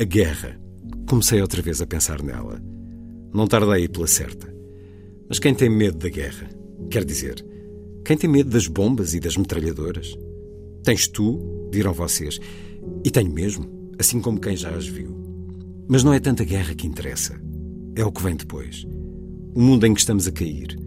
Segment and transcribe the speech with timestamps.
[0.00, 0.58] A guerra.
[1.06, 2.58] Comecei outra vez a pensar nela.
[3.34, 4.50] Não tardei pela certa.
[5.28, 6.48] Mas quem tem medo da guerra?
[6.90, 7.44] Quer dizer,
[8.02, 10.16] quem tem medo das bombas e das metralhadoras?
[10.82, 12.40] Tens tu, dirão vocês,
[13.04, 13.66] e tenho mesmo,
[13.98, 15.14] assim como quem já as viu.
[15.86, 17.38] Mas não é tanta guerra que interessa.
[17.94, 18.86] É o que vem depois.
[19.54, 20.78] O mundo em que estamos a cair.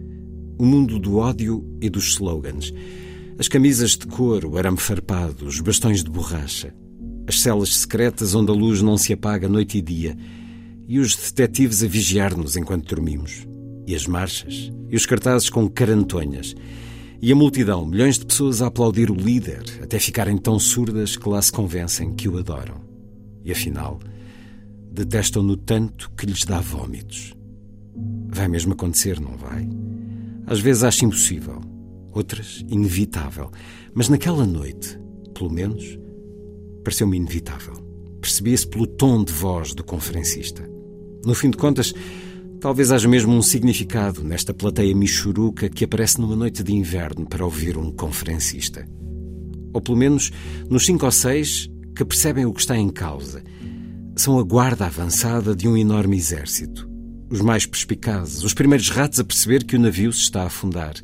[0.58, 2.74] O mundo do ódio e dos slogans.
[3.38, 6.74] As camisas de couro, o arame farpado, os bastões de borracha.
[7.26, 10.16] As celas secretas onde a luz não se apaga noite e dia.
[10.86, 13.46] E os detetives a vigiar-nos enquanto dormimos.
[13.86, 14.70] E as marchas.
[14.90, 16.54] E os cartazes com carantonhas
[17.26, 21.26] e a multidão, milhões de pessoas a aplaudir o líder, até ficarem tão surdas que
[21.26, 22.82] lá se convencem que o adoram.
[23.42, 23.98] E afinal,
[24.92, 27.32] detestam-no tanto que lhes dá vômitos.
[28.28, 29.66] Vai mesmo acontecer, não vai?
[30.46, 31.62] Às vezes acho impossível,
[32.12, 33.50] outras inevitável.
[33.94, 34.98] Mas naquela noite,
[35.32, 35.98] pelo menos,
[36.84, 37.74] pareceu-me inevitável.
[38.20, 40.68] Percebia-se pelo tom de voz do conferencista.
[41.24, 41.92] No fim de contas,
[42.64, 47.44] Talvez haja mesmo um significado nesta plateia michuruca que aparece numa noite de inverno para
[47.44, 48.88] ouvir um conferencista.
[49.70, 50.32] Ou pelo menos
[50.70, 53.42] nos cinco ou seis que percebem o que está em causa.
[54.16, 56.88] São a guarda avançada de um enorme exército.
[57.34, 60.94] Os mais perspicazes, os primeiros ratos a perceber que o navio se está a afundar.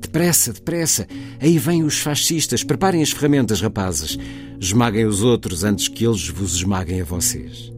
[0.00, 1.08] Depressa, depressa!
[1.40, 4.16] Aí vêm os fascistas, preparem as ferramentas, rapazes.
[4.60, 7.72] Esmaguem os outros antes que eles vos esmaguem a vocês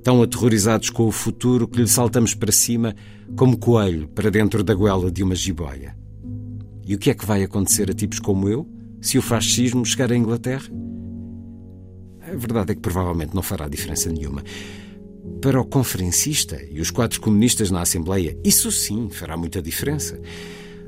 [0.00, 2.94] tão aterrorizados com o futuro que lhe saltamos para cima
[3.36, 5.94] como coelho para dentro da goela de uma jiboia.
[6.86, 8.66] E o que é que vai acontecer a tipos como eu
[9.02, 10.70] se o fascismo chegar à Inglaterra?
[12.22, 14.42] A verdade é que provavelmente não fará diferença nenhuma.
[15.40, 20.20] Para o conferencista e os quatro comunistas na Assembleia, isso sim fará muita diferença.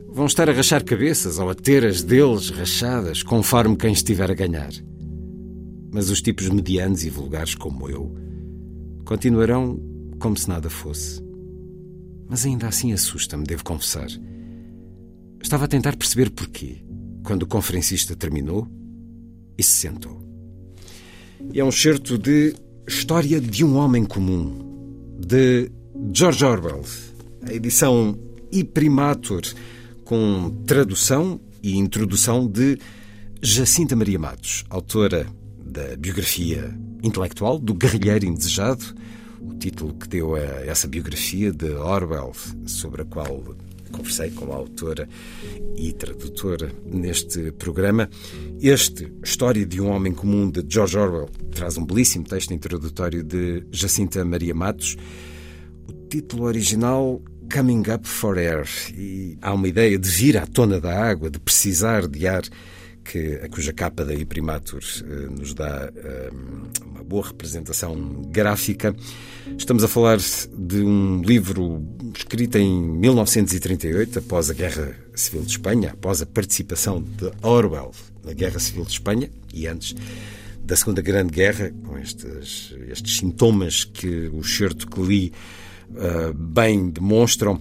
[0.08, 4.34] Vão estar a rachar cabeças ou a ter as deles rachadas, conforme quem estiver a
[4.34, 4.72] ganhar.
[5.91, 8.22] Mas os tipos medianos e vulgares como eu
[9.04, 9.78] Continuarão
[10.19, 11.22] como se nada fosse.
[12.28, 14.08] Mas ainda assim assusta-me, devo confessar.
[15.42, 16.82] Estava a tentar perceber porquê,
[17.25, 18.69] quando o conferencista terminou
[19.58, 20.22] e se sentou.
[21.52, 22.54] É um certo de
[22.87, 24.59] História de um Homem Comum,
[25.19, 25.70] de
[26.12, 26.82] George Orwell,
[27.47, 28.19] a edição
[28.50, 29.43] Iprimatur,
[30.04, 32.76] com tradução e introdução de
[33.41, 35.26] Jacinta Maria Matos, autora
[35.65, 38.84] da biografia intelectual do guerrilheiro indesejado,
[39.41, 42.32] o título que deu a essa biografia de Orwell,
[42.66, 43.43] sobre a qual
[43.93, 45.09] conversei com a autora
[45.76, 48.09] e tradutora neste programa.
[48.60, 53.64] Este História de um Homem Comum de George Orwell traz um belíssimo texto introdutório de
[53.70, 54.96] Jacinta Maria Matos.
[55.86, 60.80] O título original Coming Up for Air e há uma ideia de vir à tona
[60.80, 62.42] da água, de precisar de ar
[63.04, 66.30] que, a cuja capa da Iprimatur eh, nos dá eh,
[66.84, 68.94] uma boa representação gráfica.
[69.58, 71.84] Estamos a falar de um livro
[72.16, 77.90] escrito em 1938, após a Guerra Civil de Espanha, após a participação de Orwell
[78.24, 79.94] na Guerra Civil de Espanha e antes
[80.65, 85.33] da Segunda Grande Guerra, com estes, estes sintomas que o certo que li
[85.91, 87.61] uh, bem demonstram.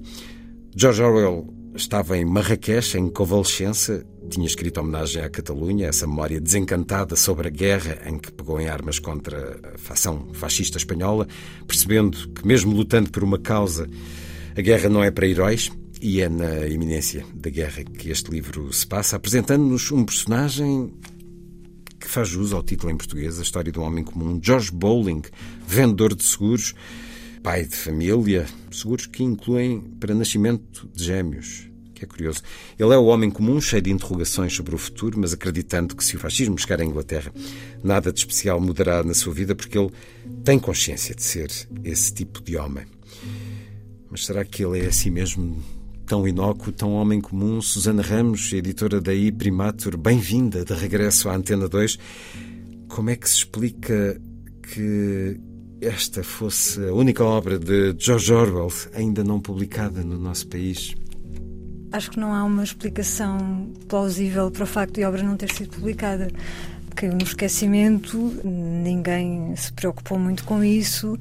[0.76, 7.16] George Orwell estava em Marrakech, em convalescença, tinha escrito homenagem à Catalunha, essa memória desencantada
[7.16, 11.28] sobre a guerra em que pegou em armas contra a facção fascista espanhola,
[11.68, 13.90] percebendo que, mesmo lutando por uma causa,
[14.56, 15.72] a guerra não é para heróis.
[16.04, 20.92] E é na iminência da guerra que este livro se passa, apresentando-nos um personagem
[22.02, 25.22] que faz jus ao título em português, A História um Homem Comum, George Bowling,
[25.66, 26.74] vendedor de seguros,
[27.44, 32.42] pai de família, seguros que incluem para nascimento de gêmeos, que é curioso.
[32.78, 36.16] Ele é o homem comum, cheio de interrogações sobre o futuro, mas acreditando que se
[36.16, 37.32] o fascismo chegar à Inglaterra,
[37.84, 39.92] nada de especial mudará na sua vida, porque ele
[40.44, 41.52] tem consciência de ser
[41.84, 42.86] esse tipo de homem.
[44.10, 45.64] Mas será que ele é assim mesmo
[46.12, 47.62] tão inócuo, tão homem comum?
[47.62, 51.98] Susana Ramos, editora da I Primatur, bem-vinda de regresso à Antena 2.
[52.90, 54.20] Como é que se explica
[54.62, 55.40] que
[55.80, 60.94] esta fosse a única obra de George Orwell ainda não publicada no nosso país?
[61.94, 65.50] Acho que não há uma explicação plausível para o facto de a obra não ter
[65.54, 66.28] sido publicada.
[66.94, 71.18] caiu no esquecimento, ninguém se preocupou muito com isso.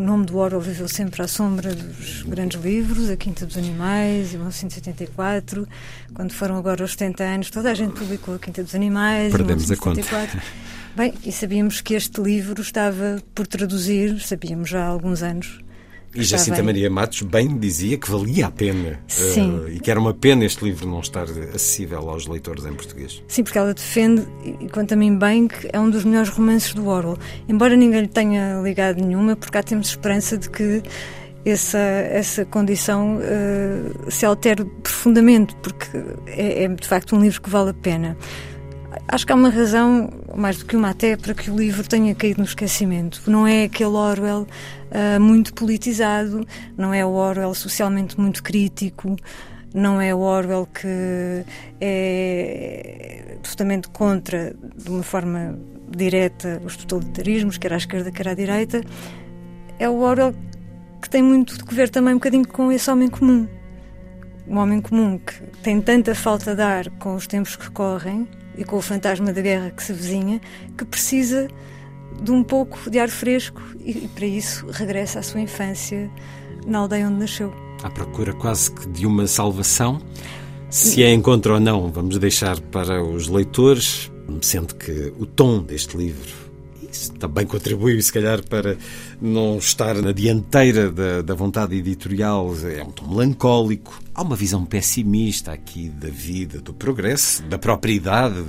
[0.00, 4.32] O nome do Orwell viveu sempre à sombra dos grandes livros, A Quinta dos Animais,
[4.32, 5.68] em 1984.
[6.14, 9.30] Quando foram agora os 70 anos, toda a gente publicou A Quinta dos Animais.
[9.30, 10.38] Perdemos 1974.
[10.38, 10.46] a conta.
[10.96, 15.60] Bem, e sabíamos que este livro estava por traduzir, sabíamos já há alguns anos,
[16.14, 20.12] e Jacinta Maria Matos bem dizia que valia a pena uh, e que era uma
[20.12, 21.24] pena este livro não estar
[21.54, 23.22] acessível aos leitores em português.
[23.28, 24.26] Sim, porque ela defende,
[24.60, 27.18] e quanto a mim bem, que é um dos melhores romances do Orwell.
[27.48, 30.82] Embora ninguém lhe tenha ligado nenhuma, porque cá temos esperança de que
[31.44, 35.86] essa, essa condição uh, se altere profundamente, porque
[36.26, 38.16] é, é de facto um livro que vale a pena.
[39.12, 42.14] Acho que há uma razão, mais do que uma até, para que o livro tenha
[42.14, 43.20] caído no esquecimento.
[43.28, 46.46] Não é aquele Orwell uh, muito politizado,
[46.78, 49.16] não é o Orwell socialmente muito crítico,
[49.74, 51.44] não é o Orwell que
[51.80, 55.58] é justamente contra, de uma forma
[55.88, 58.80] direta, os totalitarismos, quer à esquerda, quer à direita.
[59.80, 60.32] É o Orwell
[61.02, 63.48] que tem muito de ver também um bocadinho com esse homem comum.
[64.46, 65.34] Um homem comum que
[65.64, 68.28] tem tanta falta de ar com os tempos que correm
[68.60, 70.38] e com o fantasma da guerra que se vizinha,
[70.76, 71.48] que precisa
[72.22, 76.10] de um pouco de ar fresco e, para isso regressa à sua infância
[76.66, 77.52] na aldeia onde nasceu.
[77.82, 79.98] À procura quase que de uma salvação.
[80.68, 84.12] Se a encontra ou não, vamos deixar para os leitores,
[84.42, 86.39] sendo que o tom deste livro
[86.90, 88.76] isso também contribui, se calhar, para
[89.20, 92.54] não estar na dianteira da, da vontade editorial.
[92.64, 94.00] É um tom melancólico.
[94.14, 98.44] Há uma visão pessimista aqui da vida, do progresso, da própria idade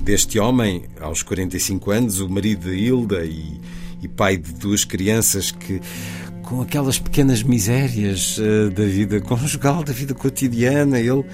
[0.00, 3.60] deste homem, aos 45 anos, o marido de Hilda e,
[4.02, 5.80] e pai de duas crianças que
[6.42, 11.24] com aquelas pequenas misérias uh, da vida conjugal, da vida cotidiana, ele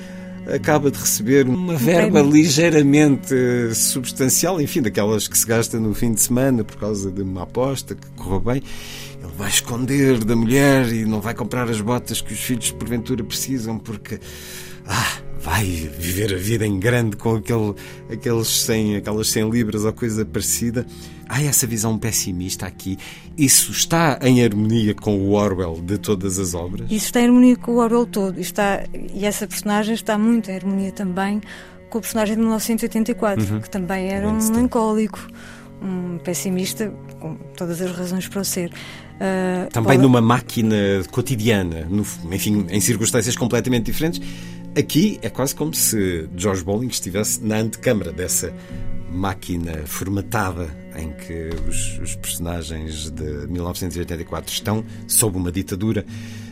[0.46, 3.34] acaba de receber uma verba ligeiramente
[3.74, 7.94] substancial, enfim, daquelas que se gasta no fim de semana por causa de uma aposta
[7.94, 8.62] que correu bem.
[9.22, 13.24] Ele vai esconder da mulher e não vai comprar as botas que os filhos porventura
[13.24, 14.20] precisam porque
[14.86, 17.74] ah, vai viver a vida em grande com aquele,
[18.10, 20.86] aqueles 100, aquelas 100 libras ou coisa parecida.
[21.28, 22.98] Há essa visão pessimista aqui.
[23.36, 26.90] Isso está em harmonia com o Orwell de todas as obras?
[26.90, 28.40] Isso está em harmonia com o Orwell todo.
[28.40, 31.40] Está, e essa personagem está muito em harmonia também
[31.90, 33.60] com o personagem de 1984, uhum.
[33.60, 35.26] que também era um melancólico,
[35.80, 38.70] um pessimista, com todas as razões para o ser.
[39.16, 40.76] Uh, também numa máquina
[41.10, 44.20] cotidiana, no, enfim, em circunstâncias completamente diferentes.
[44.76, 48.52] Aqui é quase como se George Bowling estivesse na antecâmara dessa
[49.10, 56.04] máquina formatada em que os, os, personagens de 1984 estão sob uma ditadura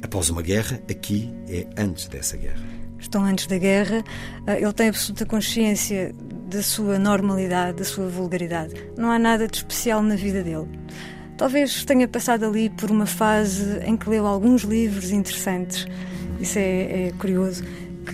[0.02, 2.62] após uma guerra, aqui é antes dessa guerra.
[2.98, 4.02] Estão antes da guerra,
[4.46, 6.14] ah, ele tem absoluta consciência
[6.48, 8.74] da sua normalidade, da sua vulgaridade.
[8.96, 10.68] Não há nada de especial na vida dele.
[11.36, 15.86] Talvez tenha passado ali por uma fase em que leu alguns livros interessantes.
[16.40, 17.64] Isso é, é curioso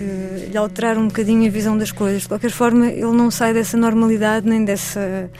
[0.01, 2.23] que lhe alteraram um bocadinho a visão das coisas.
[2.23, 5.31] De qualquer forma, ele não sai dessa normalidade nem dessa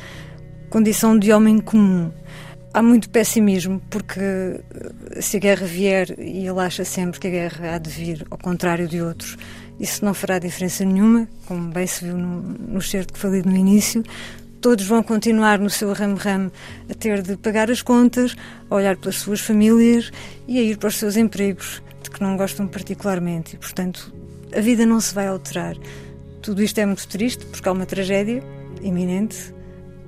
[0.69, 2.13] condição de homem comum.
[2.75, 7.31] Há muito pessimismo, porque eh, se a guerra vier, e ele acha sempre que a
[7.31, 9.39] guerra há de vir, ao contrário de outros,
[9.81, 13.57] isso não fará diferença nenhuma, como bem se viu no, no certo que falei no
[13.57, 14.05] início.
[14.61, 16.53] Todos vão continuar no seu ramo-ramo
[16.89, 18.37] a ter de pagar as contas,
[18.69, 20.13] a olhar pelas suas famílias
[20.47, 23.57] e a ir para os seus empregos, de que não gostam particularmente.
[23.57, 24.13] E, portanto,
[24.57, 25.77] a vida não se vai alterar.
[26.43, 28.43] Tudo isto é muito triste porque há uma tragédia
[28.83, 29.55] iminente,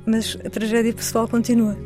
[0.06, 1.76] mas a tragédia pessoal continua.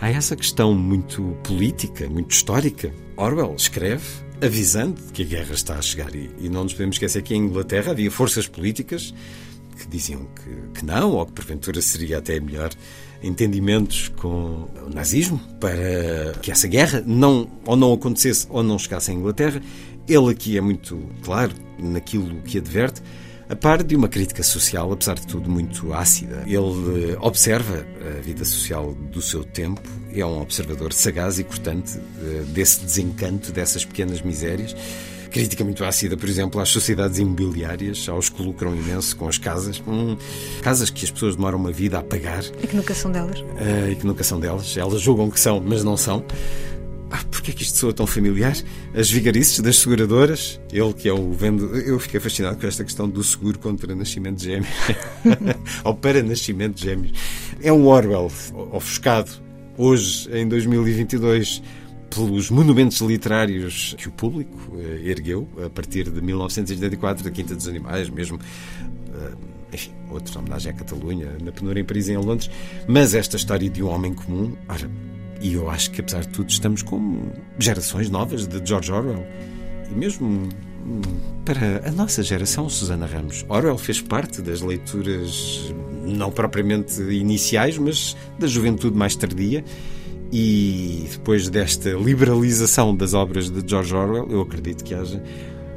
[0.00, 2.92] Há essa questão muito política, muito histórica.
[3.16, 4.04] Orwell escreve
[4.42, 7.44] avisando que a guerra está a chegar e, e não nos podemos esquecer que em
[7.44, 9.14] Inglaterra havia forças políticas
[9.78, 12.70] que diziam que, que não, ou que porventura seria até melhor
[13.22, 19.10] entendimentos com o nazismo para que essa guerra não ou não acontecesse ou não chegasse
[19.10, 19.62] à Inglaterra
[20.08, 23.02] ele aqui é muito claro naquilo que adverte,
[23.48, 26.44] a par de uma crítica social, apesar de tudo, muito ácida.
[26.46, 29.82] Ele eh, observa a vida social do seu tempo,
[30.12, 34.74] é um observador sagaz e cortante eh, desse desencanto, dessas pequenas misérias.
[35.30, 39.82] Crítica muito ácida, por exemplo, às sociedades imobiliárias, aos que lucram imenso com as casas.
[39.86, 40.16] Hum,
[40.62, 42.44] casas que as pessoas demoram uma vida a pagar.
[42.62, 43.40] E que nunca são delas.
[43.40, 44.76] Uh, e que nunca são delas.
[44.76, 46.24] Elas julgam que são, mas não são.
[47.10, 48.56] Ah, porquê é que isto soa tão familiar?
[48.94, 51.76] As vigarices das seguradoras, ele que é o vendo.
[51.76, 54.74] Eu fiquei fascinado com esta questão do seguro contra nascimento de gêmeos.
[55.84, 57.12] Ou para nascimento de gêmeos.
[57.62, 58.30] É um Orwell
[58.72, 59.30] ofuscado,
[59.76, 61.62] hoje, em 2022
[62.14, 67.66] pelos monumentos literários que o público uh, ergueu a partir de 1984, da Quinta dos
[67.66, 69.36] Animais, mesmo uh,
[69.72, 72.48] enfim, outra homenagem à Catalunha, na penúria em Paris e em Londres,
[72.86, 74.88] mas esta história de um homem comum, ora,
[75.44, 79.26] e eu acho que apesar de tudo estamos com gerações novas de George Orwell.
[79.90, 81.02] E mesmo hum,
[81.44, 85.70] para a nossa geração, Susana Ramos, Orwell fez parte das leituras
[86.02, 89.62] não propriamente iniciais, mas da juventude mais tardia.
[90.32, 95.22] E depois desta liberalização das obras de George Orwell, eu acredito que haja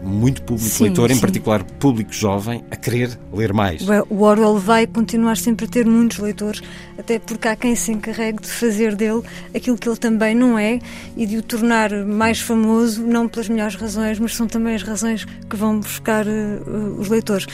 [0.07, 1.17] muito público sim, leitor, sim.
[1.17, 3.85] em particular público jovem, a querer ler mais.
[4.09, 6.61] O Orwell vai continuar sempre a ter muitos leitores,
[6.97, 9.21] até porque há quem se encarregue de fazer dele
[9.55, 10.79] aquilo que ele também não é
[11.15, 15.25] e de o tornar mais famoso, não pelas melhores razões, mas são também as razões
[15.25, 17.45] que vão buscar uh, os leitores.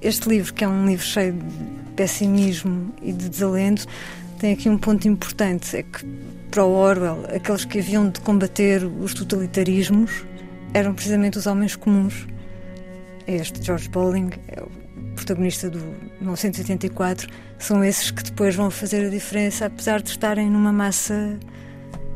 [0.00, 3.86] Este livro, que é um livro cheio de pessimismo e de desalento,
[4.38, 6.04] tem aqui um ponto importante: é que
[6.50, 10.24] para o Orwell, aqueles que haviam de combater os totalitarismos
[10.72, 12.26] eram precisamente os homens comuns.
[13.26, 14.68] Este George Bowling, é o
[15.14, 15.78] protagonista do
[16.20, 21.38] 1984, são esses que depois vão fazer a diferença, apesar de estarem numa massa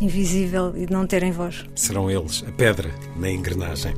[0.01, 1.65] invisível e de não terem voz.
[1.75, 3.95] Serão eles a pedra na engrenagem.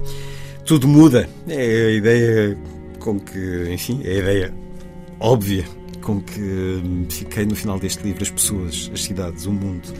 [0.64, 1.28] Tudo muda.
[1.48, 2.58] É a ideia
[2.98, 4.54] com que, enfim, é a ideia
[5.20, 5.64] óbvia
[6.00, 8.22] com que fiquei no final deste livro.
[8.22, 9.92] As pessoas, as cidades, o mundo,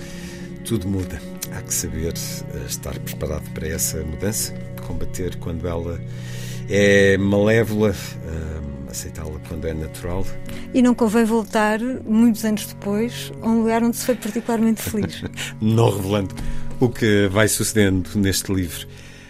[0.64, 1.21] tudo muda.
[1.56, 4.54] Há que saber eh, estar preparado para essa mudança,
[4.87, 6.00] combater quando ela
[6.68, 10.26] é malévola, eh, aceitá-la quando é natural.
[10.73, 15.23] E não convém voltar, muitos anos depois, a um lugar onde se foi particularmente feliz.
[15.61, 16.35] não revelando
[16.80, 18.87] o que vai sucedendo neste livro.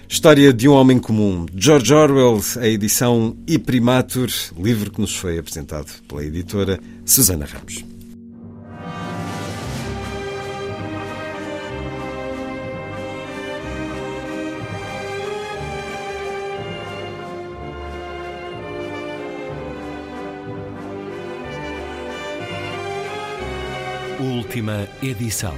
[0.08, 5.38] História de um Homem Comum, George Orwell, a edição E Primatur, livro que nos foi
[5.38, 7.91] apresentado pela editora Susana Ramos.
[24.42, 25.54] Última edição.